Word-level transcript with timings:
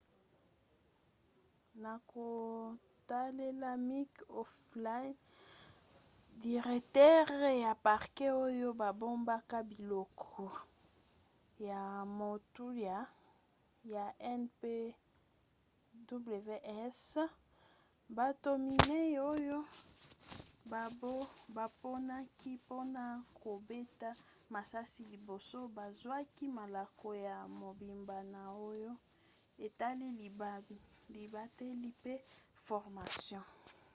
na 1.83 1.93
kotalela 2.09 3.71
mick 3.89 4.13
o'flynn 4.41 5.11
diretere 6.43 7.51
ya 7.65 7.73
parke 7.85 8.27
oyo 8.45 8.67
babombaka 8.81 9.57
biloko 9.69 10.35
ya 11.67 11.81
motuya 12.19 12.97
ya 13.93 14.05
npws 14.41 17.03
bato 18.17 18.51
minei 18.67 19.11
oyo 19.33 19.57
baponaki 21.57 22.51
mpona 22.61 23.03
kobeta 23.41 24.09
masasi 24.53 25.01
liboso 25.13 25.59
bazwaki 25.77 26.45
malako 26.59 27.07
ya 27.27 27.37
mobimba 27.61 28.17
na 28.33 28.41
oyo 28.69 28.91
etali 29.65 30.07
libateli 31.15 31.89
mpe 31.99 32.13
formation 32.65 33.45